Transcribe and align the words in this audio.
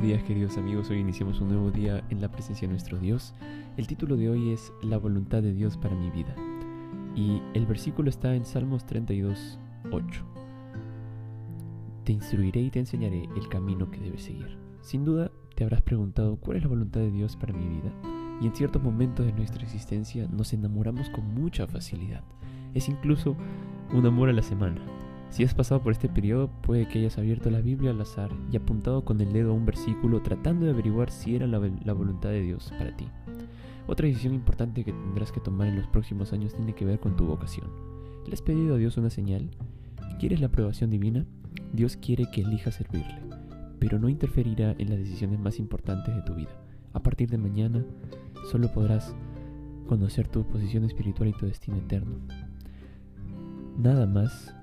días 0.00 0.22
queridos 0.22 0.58
amigos, 0.58 0.90
hoy 0.90 0.98
iniciamos 0.98 1.40
un 1.40 1.48
nuevo 1.48 1.70
día 1.70 2.04
en 2.10 2.20
la 2.20 2.30
presencia 2.30 2.68
de 2.68 2.72
nuestro 2.72 2.98
Dios. 2.98 3.32
El 3.78 3.86
título 3.86 4.18
de 4.18 4.28
hoy 4.28 4.50
es 4.50 4.70
La 4.82 4.98
voluntad 4.98 5.42
de 5.42 5.54
Dios 5.54 5.78
para 5.78 5.96
mi 5.96 6.10
vida. 6.10 6.34
Y 7.14 7.40
el 7.54 7.64
versículo 7.64 8.10
está 8.10 8.34
en 8.34 8.44
Salmos 8.44 8.84
32, 8.84 9.58
8. 9.90 10.24
Te 12.04 12.12
instruiré 12.12 12.60
y 12.60 12.70
te 12.70 12.80
enseñaré 12.80 13.30
el 13.34 13.48
camino 13.48 13.90
que 13.90 13.98
debes 13.98 14.24
seguir. 14.24 14.58
Sin 14.82 15.06
duda 15.06 15.30
te 15.54 15.64
habrás 15.64 15.80
preguntado 15.80 16.36
cuál 16.36 16.58
es 16.58 16.62
la 16.64 16.68
voluntad 16.68 17.00
de 17.00 17.10
Dios 17.10 17.34
para 17.34 17.54
mi 17.54 17.66
vida. 17.66 17.90
Y 18.42 18.46
en 18.46 18.54
ciertos 18.54 18.82
momentos 18.82 19.24
de 19.24 19.32
nuestra 19.32 19.62
existencia 19.62 20.28
nos 20.30 20.52
enamoramos 20.52 21.08
con 21.08 21.32
mucha 21.34 21.66
facilidad. 21.66 22.22
Es 22.74 22.90
incluso 22.90 23.34
un 23.94 24.04
amor 24.04 24.28
a 24.28 24.34
la 24.34 24.42
semana 24.42 24.82
si 25.36 25.44
has 25.44 25.52
pasado 25.52 25.82
por 25.82 25.92
este 25.92 26.08
periodo, 26.08 26.48
puede 26.62 26.88
que 26.88 26.98
hayas 26.98 27.18
abierto 27.18 27.50
la 27.50 27.60
Biblia 27.60 27.90
al 27.90 28.00
azar 28.00 28.30
y 28.50 28.56
apuntado 28.56 29.04
con 29.04 29.20
el 29.20 29.34
dedo 29.34 29.50
a 29.50 29.54
un 29.54 29.66
versículo 29.66 30.22
tratando 30.22 30.64
de 30.64 30.72
averiguar 30.72 31.10
si 31.10 31.36
era 31.36 31.46
la, 31.46 31.58
voluntad 31.58 32.30
de 32.30 32.40
Dios 32.40 32.72
para 32.78 32.96
ti. 32.96 33.06
Otra 33.86 34.06
decisión 34.06 34.32
importante 34.32 34.82
que 34.82 34.94
tendrás 34.94 35.32
que 35.32 35.40
tomar 35.40 35.68
en 35.68 35.76
los 35.76 35.86
próximos 35.88 36.32
años 36.32 36.54
tiene 36.54 36.74
que 36.74 36.86
ver 36.86 37.00
con 37.00 37.16
tu 37.16 37.26
vocación. 37.26 37.66
¿Le 38.26 38.32
has 38.32 38.40
pedido 38.40 38.76
a 38.76 38.78
Dios 38.78 38.96
una 38.96 39.10
señal? 39.10 39.50
¿Quieres 40.18 40.40
la 40.40 40.46
aprobación 40.46 40.88
divina? 40.88 41.26
Dios 41.70 41.98
quiere 41.98 42.30
que 42.32 42.40
elijas 42.40 42.76
servirle, 42.76 43.20
pero 43.78 43.98
no 43.98 44.08
interferirá 44.08 44.74
en 44.78 44.88
las 44.88 45.00
decisiones 45.00 45.38
más 45.38 45.58
importantes 45.58 46.16
de 46.16 46.22
tu 46.22 46.34
vida. 46.34 46.58
A 46.94 47.00
partir 47.00 47.28
de 47.28 47.36
mañana, 47.36 47.84
solo 48.50 48.72
podrás 48.72 49.14
conocer 49.86 50.28
tu 50.28 50.46
posición 50.46 50.84
espiritual 50.84 51.28
y 51.28 51.34
tu 51.34 51.44
destino 51.44 51.76
eterno. 51.76 52.20
Nada 53.76 54.06
más 54.06 54.54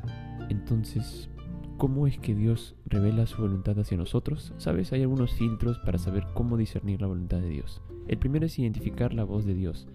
entonces, 0.50 1.30
¿cómo 1.78 2.08
es 2.08 2.18
que 2.18 2.36
Dios 2.36 2.76
revela 2.86 3.26
su 3.26 3.42
voluntad 3.42 3.80
hacia 3.80 3.98
nosotros? 3.98 4.54
Sabes, 4.58 4.94
hay 4.94 5.02
algunos 5.02 5.34
filtros 5.34 5.80
para 5.80 5.98
saber 5.98 6.26
cómo 6.34 6.58
discernir 6.58 7.02
la 7.02 7.08
voluntad 7.08 7.40
de 7.40 7.50
Dios. 7.50 7.82
El 8.08 8.18
primero 8.18 8.46
es 8.46 8.60
identificar 8.60 9.14
la 9.14 9.24
voz 9.24 9.46
de 9.46 9.54
Dios. 9.54 9.88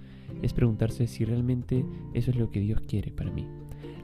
Es 0.43 0.53
preguntarse 0.53 1.07
si 1.07 1.25
realmente 1.25 1.85
eso 2.15 2.31
es 2.31 2.37
lo 2.37 2.51
que 2.51 2.61
Dios 2.61 2.81
quiere 2.83 3.11
para 3.13 3.31
mí. 3.31 3.47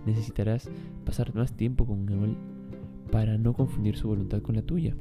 Necesitarás 0.06 0.70
pasar 1.05 1.34
más 1.34 1.56
tiempo 1.56 1.86
con 1.86 2.08
Él 2.08 2.36
para 3.10 3.38
no 3.38 3.52
confundir 3.52 3.96
su 3.96 4.08
voluntad 4.08 4.42
con 4.42 4.56
la 4.56 4.62
tuya. 4.62 4.94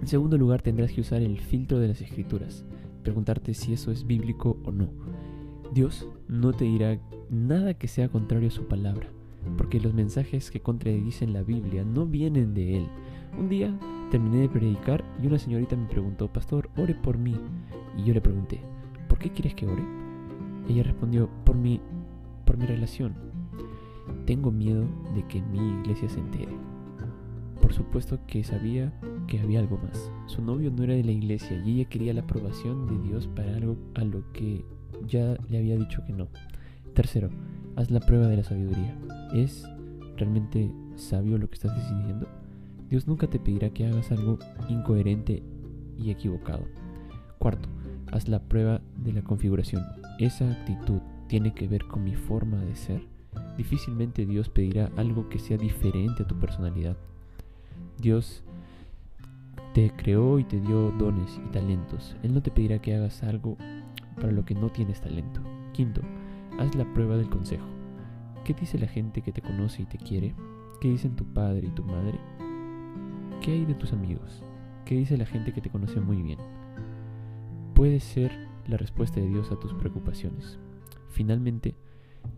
En 0.00 0.06
segundo 0.06 0.38
lugar, 0.38 0.62
tendrás 0.62 0.92
que 0.92 1.02
usar 1.02 1.22
el 1.22 1.40
filtro 1.40 1.78
de 1.78 1.88
las 1.88 2.00
escrituras. 2.00 2.64
Preguntarte 3.02 3.54
si 3.54 3.72
eso 3.72 3.90
es 3.90 4.06
bíblico 4.06 4.58
o 4.64 4.72
no. 4.72 4.88
Dios 5.72 6.06
no 6.28 6.52
te 6.52 6.64
dirá 6.64 6.98
nada 7.30 7.74
que 7.74 7.88
sea 7.88 8.08
contrario 8.08 8.48
a 8.48 8.52
su 8.52 8.66
palabra 8.66 9.08
porque 9.56 9.80
los 9.80 9.94
mensajes 9.94 10.50
que 10.50 10.60
contradicen 10.60 11.32
la 11.32 11.42
Biblia 11.42 11.84
no 11.84 12.06
vienen 12.06 12.54
de 12.54 12.78
él. 12.78 12.88
Un 13.38 13.48
día 13.48 13.76
terminé 14.10 14.40
de 14.40 14.48
predicar 14.48 15.04
y 15.22 15.26
una 15.26 15.38
señorita 15.38 15.76
me 15.76 15.86
preguntó, 15.86 16.28
Pastor, 16.32 16.70
ore 16.76 16.94
por 16.94 17.18
mí. 17.18 17.36
Y 17.96 18.04
yo 18.04 18.14
le 18.14 18.20
pregunté, 18.20 18.60
¿por 19.08 19.18
qué 19.18 19.30
quieres 19.30 19.54
que 19.54 19.66
ore? 19.66 19.84
Ella 20.68 20.82
respondió, 20.82 21.28
por 21.44 21.56
mi, 21.56 21.80
por 22.44 22.56
mi 22.56 22.66
relación. 22.66 23.14
Tengo 24.26 24.50
miedo 24.50 24.84
de 25.14 25.26
que 25.26 25.40
mi 25.42 25.80
iglesia 25.80 26.08
se 26.08 26.20
entere. 26.20 26.52
Por 27.60 27.72
supuesto 27.72 28.18
que 28.26 28.42
sabía 28.42 28.92
que 29.26 29.40
había 29.40 29.60
algo 29.60 29.78
más. 29.78 30.10
Su 30.26 30.42
novio 30.42 30.70
no 30.70 30.82
era 30.82 30.94
de 30.94 31.04
la 31.04 31.12
iglesia 31.12 31.62
y 31.64 31.74
ella 31.74 31.88
quería 31.88 32.14
la 32.14 32.22
aprobación 32.22 32.86
de 32.86 33.08
Dios 33.08 33.28
para 33.28 33.54
algo 33.54 33.76
a 33.94 34.04
lo 34.04 34.32
que 34.32 34.64
ya 35.06 35.36
le 35.48 35.58
había 35.58 35.76
dicho 35.76 36.02
que 36.06 36.12
no. 36.12 36.28
Tercero, 37.00 37.30
haz 37.76 37.90
la 37.90 38.00
prueba 38.00 38.26
de 38.26 38.36
la 38.36 38.44
sabiduría. 38.44 38.94
¿Es 39.32 39.66
realmente 40.18 40.70
sabio 40.96 41.38
lo 41.38 41.48
que 41.48 41.54
estás 41.54 41.74
decidiendo? 41.74 42.28
Dios 42.90 43.08
nunca 43.08 43.26
te 43.26 43.40
pedirá 43.40 43.70
que 43.70 43.86
hagas 43.86 44.12
algo 44.12 44.38
incoherente 44.68 45.42
y 45.96 46.10
equivocado. 46.10 46.66
Cuarto, 47.38 47.70
haz 48.12 48.28
la 48.28 48.42
prueba 48.42 48.82
de 49.02 49.14
la 49.14 49.22
configuración. 49.22 49.82
¿Esa 50.18 50.50
actitud 50.50 51.00
tiene 51.26 51.54
que 51.54 51.68
ver 51.68 51.86
con 51.86 52.04
mi 52.04 52.14
forma 52.14 52.58
de 52.58 52.76
ser? 52.76 53.00
Difícilmente 53.56 54.26
Dios 54.26 54.50
pedirá 54.50 54.90
algo 54.98 55.30
que 55.30 55.38
sea 55.38 55.56
diferente 55.56 56.24
a 56.24 56.26
tu 56.26 56.38
personalidad. 56.38 56.98
Dios 57.98 58.44
te 59.72 59.90
creó 59.96 60.38
y 60.38 60.44
te 60.44 60.60
dio 60.60 60.90
dones 60.98 61.40
y 61.46 61.50
talentos. 61.50 62.14
Él 62.22 62.34
no 62.34 62.42
te 62.42 62.50
pedirá 62.50 62.78
que 62.82 62.94
hagas 62.94 63.22
algo 63.22 63.56
para 64.16 64.32
lo 64.32 64.44
que 64.44 64.54
no 64.54 64.68
tienes 64.68 65.00
talento. 65.00 65.40
Quinto, 65.72 66.02
haz 66.60 66.74
la 66.74 66.84
prueba 66.92 67.16
del 67.16 67.30
consejo. 67.30 67.66
¿Qué 68.44 68.52
dice 68.52 68.78
la 68.78 68.86
gente 68.86 69.22
que 69.22 69.32
te 69.32 69.40
conoce 69.40 69.82
y 69.82 69.86
te 69.86 69.96
quiere? 69.96 70.34
¿Qué 70.80 70.88
dicen 70.88 71.16
tu 71.16 71.24
padre 71.24 71.68
y 71.68 71.70
tu 71.70 71.82
madre? 71.84 72.20
¿Qué 73.40 73.52
hay 73.52 73.64
de 73.64 73.74
tus 73.74 73.94
amigos? 73.94 74.42
¿Qué 74.84 74.94
dice 74.94 75.16
la 75.16 75.24
gente 75.24 75.52
que 75.54 75.62
te 75.62 75.70
conoce 75.70 76.00
muy 76.00 76.22
bien? 76.22 76.38
Puede 77.74 77.98
ser 78.00 78.32
la 78.66 78.76
respuesta 78.76 79.20
de 79.20 79.28
Dios 79.28 79.50
a 79.50 79.58
tus 79.58 79.72
preocupaciones. 79.72 80.58
Finalmente, 81.08 81.76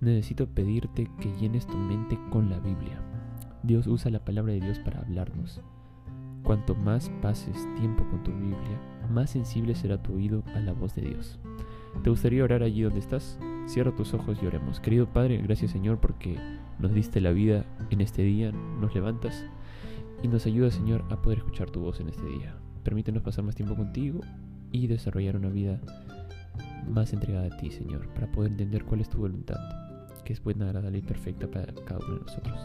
necesito 0.01 0.47
pedirte 0.47 1.11
que 1.21 1.33
llenes 1.41 1.67
tu 1.67 1.77
mente 1.77 2.17
con 2.31 2.49
la 2.49 2.61
Biblia. 2.61 3.03
Dios 3.65 3.89
usa 3.89 4.11
la 4.11 4.25
palabra 4.25 4.53
de 4.53 4.61
Dios 4.61 4.79
para 4.79 5.01
hablarnos. 5.01 5.61
Cuanto 6.45 6.77
más 6.77 7.11
pases 7.21 7.57
tiempo 7.75 8.05
con 8.09 8.23
tu 8.23 8.31
Biblia, 8.31 8.81
más 9.11 9.31
sensible 9.31 9.75
será 9.75 10.01
tu 10.01 10.15
oído 10.15 10.45
a 10.55 10.61
la 10.61 10.73
voz 10.73 10.95
de 10.95 11.03
Dios. 11.03 11.41
¿Te 12.05 12.11
gustaría 12.11 12.45
orar 12.45 12.63
allí 12.63 12.83
donde 12.83 13.01
estás? 13.01 13.39
Cierra 13.67 13.95
tus 13.95 14.13
ojos 14.15 14.39
y 14.43 14.47
oremos. 14.47 14.81
Querido 14.81 15.07
Padre, 15.07 15.39
gracias 15.39 15.71
Señor 15.71 15.99
porque 15.99 16.39
nos 16.79 16.93
diste 16.93 17.21
la 17.21 17.33
vida 17.33 17.65
en 17.91 18.01
este 18.01 18.23
día, 18.23 18.53
nos 18.53 18.95
levantas 18.95 19.45
y 20.23 20.29
nos 20.29 20.47
ayuda 20.47 20.71
Señor 20.71 21.05
a 21.11 21.23
poder 21.23 21.39
escuchar 21.39 21.71
tu 21.71 21.81
voz 21.81 22.01
en 22.01 22.09
este 22.09 22.27
día. 22.27 22.57
Permítenos 22.83 23.23
pasar 23.23 23.45
más 23.45 23.55
tiempo 23.55 23.77
contigo 23.77 24.21
y 24.73 24.87
desarrollar 24.87 25.37
una 25.37 25.49
vida 25.49 25.81
más 26.89 27.13
entregada 27.13 27.47
a 27.47 27.57
ti 27.57 27.71
Señor, 27.71 28.09
para 28.09 28.31
poder 28.31 28.51
entender 28.53 28.85
cuál 28.85 29.01
es 29.01 29.09
tu 29.09 29.19
voluntad, 29.19 29.59
que 30.25 30.33
es 30.33 30.43
buena, 30.43 30.67
agradable 30.67 30.99
y 30.99 31.03
perfecta 31.03 31.47
para 31.49 31.73
cada 31.85 32.01
uno 32.05 32.17
de 32.17 32.21
nosotros. 32.23 32.59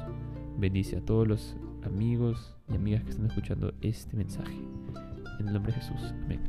Bendice 0.58 0.97
a 0.97 1.02
todos 1.02 1.28
los 1.28 1.56
amigos 1.85 2.56
y 2.69 2.75
amigas 2.75 3.03
que 3.03 3.12
están 3.12 3.28
escuchando 3.28 3.74
este 3.81 4.18
mensaje. 4.18 4.58
En 5.40 5.47
el 5.47 5.53
nombre 5.53 5.72
de 5.72 5.79
Jesús. 5.79 6.14
Amén. 6.25 6.41